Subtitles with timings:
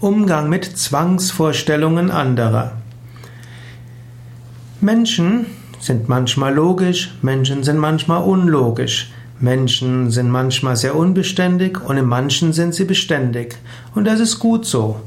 [0.00, 2.72] Umgang mit Zwangsvorstellungen anderer.
[4.80, 5.44] Menschen
[5.78, 9.12] sind manchmal logisch, Menschen sind manchmal unlogisch.
[9.40, 13.58] Menschen sind manchmal sehr unbeständig und in manchen sind sie beständig.
[13.94, 15.00] Und das ist gut so.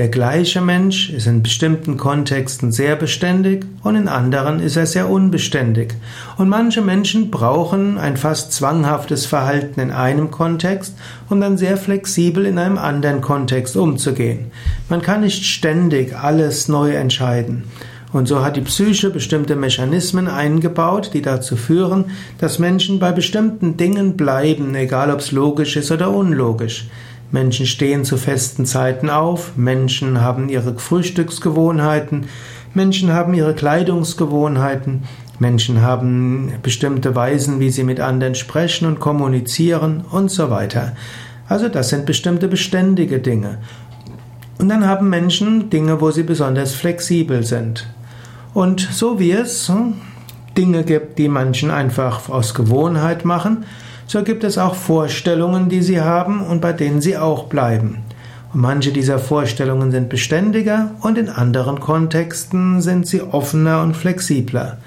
[0.00, 5.10] Der gleiche Mensch ist in bestimmten Kontexten sehr beständig und in anderen ist er sehr
[5.10, 5.92] unbeständig.
[6.38, 10.94] Und manche Menschen brauchen ein fast zwanghaftes Verhalten in einem Kontext,
[11.28, 14.46] um dann sehr flexibel in einem anderen Kontext umzugehen.
[14.88, 17.64] Man kann nicht ständig alles neu entscheiden.
[18.10, 22.06] Und so hat die Psyche bestimmte Mechanismen eingebaut, die dazu führen,
[22.38, 26.88] dass Menschen bei bestimmten Dingen bleiben, egal ob es logisch ist oder unlogisch.
[27.32, 32.26] Menschen stehen zu festen Zeiten auf, Menschen haben ihre Frühstücksgewohnheiten,
[32.74, 35.04] Menschen haben ihre Kleidungsgewohnheiten,
[35.38, 40.92] Menschen haben bestimmte Weisen, wie sie mit anderen sprechen und kommunizieren und so weiter.
[41.48, 43.58] Also das sind bestimmte beständige Dinge.
[44.58, 47.86] Und dann haben Menschen Dinge, wo sie besonders flexibel sind.
[48.52, 49.72] Und so wie es
[50.56, 53.64] Dinge gibt, die Menschen einfach aus Gewohnheit machen,
[54.10, 57.98] so gibt es auch Vorstellungen, die sie haben und bei denen sie auch bleiben.
[58.52, 64.78] Und manche dieser Vorstellungen sind beständiger und in anderen Kontexten sind sie offener und flexibler.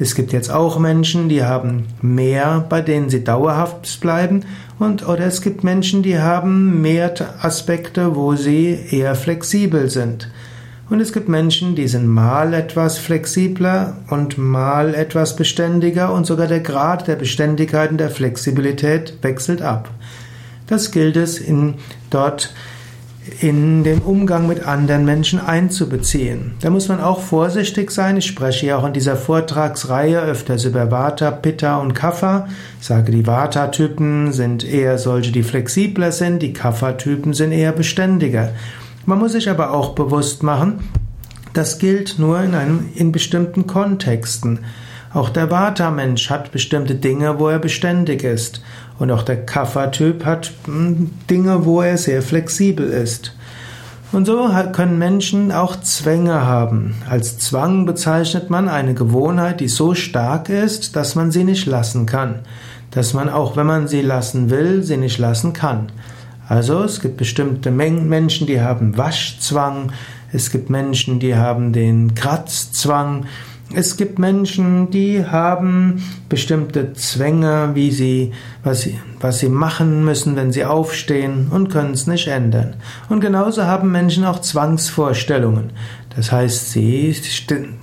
[0.00, 4.42] Es gibt jetzt auch Menschen, die haben mehr, bei denen sie dauerhaft bleiben,
[4.80, 10.28] und oder es gibt Menschen, die haben mehr Aspekte, wo sie eher flexibel sind.
[10.88, 16.46] Und es gibt Menschen, die sind mal etwas flexibler und mal etwas beständiger und sogar
[16.46, 19.90] der Grad der Beständigkeit und der Flexibilität wechselt ab.
[20.68, 21.74] Das gilt es in,
[22.10, 22.54] dort
[23.40, 26.54] in den Umgang mit anderen Menschen einzubeziehen.
[26.60, 28.16] Da muss man auch vorsichtig sein.
[28.16, 32.46] Ich spreche ja auch in dieser Vortragsreihe öfters über Vata, Pitta und Kapha.
[32.80, 38.50] Ich sage, die Vata-Typen sind eher solche, die flexibler sind, die Kapha-Typen sind eher beständiger.
[39.06, 40.80] Man muss sich aber auch bewusst machen,
[41.52, 44.58] das gilt nur in, einem, in bestimmten Kontexten.
[45.14, 48.60] Auch der Vata-Mensch hat bestimmte Dinge, wo er beständig ist.
[48.98, 53.32] Und auch der Kapha-Typ hat hm, Dinge, wo er sehr flexibel ist.
[54.10, 56.96] Und so können Menschen auch Zwänge haben.
[57.08, 62.06] Als Zwang bezeichnet man eine Gewohnheit, die so stark ist, dass man sie nicht lassen
[62.06, 62.40] kann.
[62.90, 65.92] Dass man auch, wenn man sie lassen will, sie nicht lassen kann.
[66.48, 69.92] Also es gibt bestimmte Menschen, die haben Waschzwang,
[70.32, 73.26] es gibt Menschen, die haben den Kratzzwang,
[73.74, 80.36] es gibt Menschen, die haben bestimmte Zwänge, wie sie was, sie, was sie machen müssen,
[80.36, 82.76] wenn sie aufstehen und können es nicht ändern.
[83.08, 85.70] Und genauso haben Menschen auch Zwangsvorstellungen.
[86.14, 87.14] Das heißt, sie,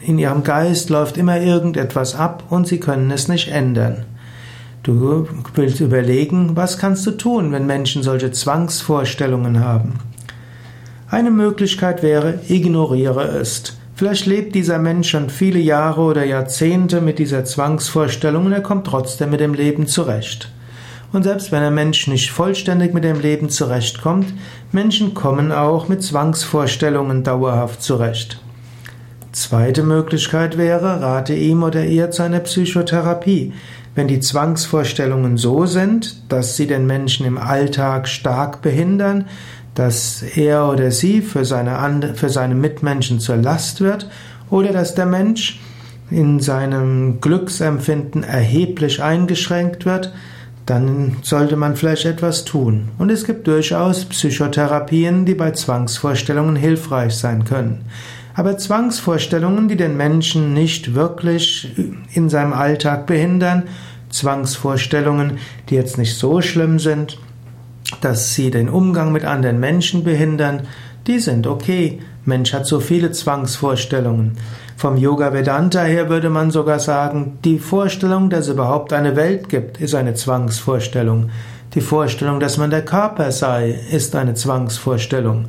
[0.02, 4.06] in ihrem Geist läuft immer irgendetwas ab und sie können es nicht ändern.
[4.84, 9.94] Du willst überlegen, was kannst du tun, wenn Menschen solche Zwangsvorstellungen haben.
[11.10, 13.78] Eine Möglichkeit wäre, ignoriere es.
[13.96, 18.86] Vielleicht lebt dieser Mensch schon viele Jahre oder Jahrzehnte mit dieser Zwangsvorstellung und er kommt
[18.86, 20.52] trotzdem mit dem Leben zurecht.
[21.14, 24.34] Und selbst wenn ein Mensch nicht vollständig mit dem Leben zurechtkommt,
[24.74, 28.42] Menschen kommen auch mit Zwangsvorstellungen dauerhaft zurecht.
[29.32, 33.54] Zweite Möglichkeit wäre, rate ihm oder ihr zu einer Psychotherapie.
[33.96, 39.26] Wenn die Zwangsvorstellungen so sind, dass sie den Menschen im Alltag stark behindern,
[39.76, 44.10] dass er oder sie für seine, für seine Mitmenschen zur Last wird
[44.50, 45.60] oder dass der Mensch
[46.10, 50.14] in seinem Glücksempfinden erheblich eingeschränkt wird,
[50.66, 52.90] dann sollte man vielleicht etwas tun.
[52.98, 57.86] Und es gibt durchaus Psychotherapien, die bei Zwangsvorstellungen hilfreich sein können.
[58.36, 61.72] Aber Zwangsvorstellungen, die den Menschen nicht wirklich
[62.14, 63.64] in seinem Alltag behindern,
[64.10, 65.38] Zwangsvorstellungen,
[65.70, 67.20] die jetzt nicht so schlimm sind,
[68.02, 70.62] dass sie den Umgang mit anderen Menschen behindern,
[71.08, 72.00] die sind okay.
[72.26, 74.38] Mensch hat so viele Zwangsvorstellungen.
[74.78, 79.50] Vom Yoga Vedanta her würde man sogar sagen, die Vorstellung, dass es überhaupt eine Welt
[79.50, 81.30] gibt, ist eine Zwangsvorstellung.
[81.74, 85.46] Die Vorstellung, dass man der Körper sei, ist eine Zwangsvorstellung.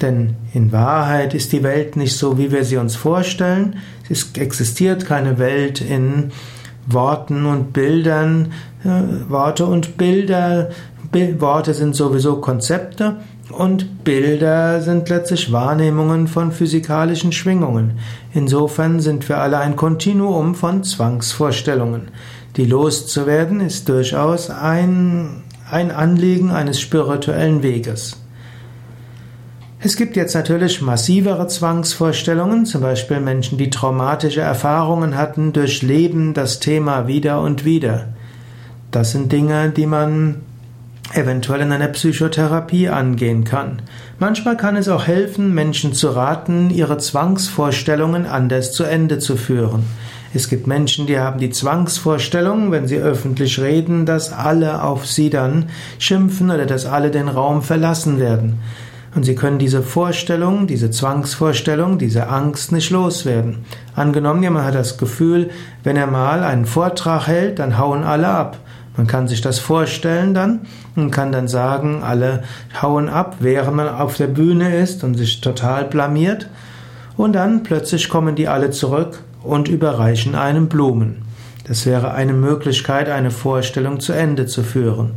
[0.00, 3.76] Denn in Wahrheit ist die Welt nicht so, wie wir sie uns vorstellen.
[4.08, 6.32] Es existiert keine Welt in
[6.86, 8.52] Worten und Bildern.
[9.28, 10.70] Worte und Bilder,
[11.38, 13.16] Worte sind sowieso Konzepte
[13.50, 17.98] und Bilder sind letztlich Wahrnehmungen von physikalischen Schwingungen.
[18.32, 22.08] Insofern sind wir alle ein Kontinuum von Zwangsvorstellungen.
[22.56, 28.16] Die loszuwerden ist durchaus ein, ein Anliegen eines spirituellen Weges.
[29.82, 36.60] Es gibt jetzt natürlich massivere Zwangsvorstellungen, zum Beispiel Menschen, die traumatische Erfahrungen hatten, durchleben das
[36.60, 38.08] Thema wieder und wieder.
[38.90, 40.42] Das sind Dinge, die man
[41.14, 43.80] eventuell in einer Psychotherapie angehen kann.
[44.18, 49.84] Manchmal kann es auch helfen, Menschen zu raten, ihre Zwangsvorstellungen anders zu Ende zu führen.
[50.34, 55.30] Es gibt Menschen, die haben die Zwangsvorstellung, wenn sie öffentlich reden, dass alle auf sie
[55.30, 58.60] dann schimpfen oder dass alle den Raum verlassen werden.
[59.14, 63.64] Und sie können diese Vorstellung, diese Zwangsvorstellung, diese Angst nicht loswerden.
[63.96, 65.50] Angenommen, jemand hat das Gefühl,
[65.82, 68.58] wenn er mal einen Vortrag hält, dann hauen alle ab.
[68.96, 70.60] Man kann sich das vorstellen dann
[70.94, 72.42] und kann dann sagen, alle
[72.80, 76.48] hauen ab, während man auf der Bühne ist und sich total blamiert.
[77.16, 81.22] Und dann plötzlich kommen die alle zurück und überreichen einem Blumen.
[81.66, 85.12] Das wäre eine Möglichkeit, eine Vorstellung zu Ende zu führen.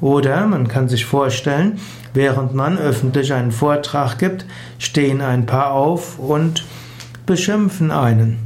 [0.00, 1.78] Oder man kann sich vorstellen,
[2.14, 4.46] während man öffentlich einen Vortrag gibt,
[4.78, 6.64] stehen ein paar auf und
[7.26, 8.38] beschimpfen einen.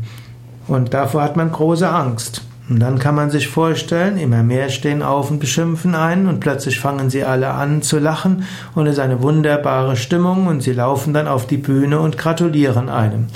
[0.66, 2.42] Und davor hat man große Angst.
[2.68, 6.78] Und dann kann man sich vorstellen, immer mehr stehen auf und beschimpfen einen und plötzlich
[6.78, 8.44] fangen sie alle an zu lachen
[8.74, 12.88] und es ist eine wunderbare Stimmung und sie laufen dann auf die Bühne und gratulieren
[12.88, 13.26] einem.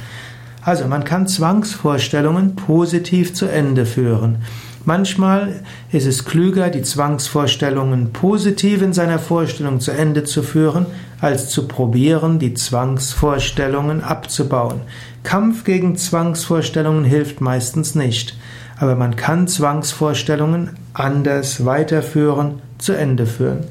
[0.66, 4.38] Also man kann Zwangsvorstellungen positiv zu Ende führen.
[4.84, 5.60] Manchmal
[5.92, 10.86] ist es klüger, die Zwangsvorstellungen positiv in seiner Vorstellung zu Ende zu führen,
[11.20, 14.80] als zu probieren, die Zwangsvorstellungen abzubauen.
[15.22, 18.36] Kampf gegen Zwangsvorstellungen hilft meistens nicht,
[18.76, 23.66] aber man kann Zwangsvorstellungen anders weiterführen, zu Ende führen.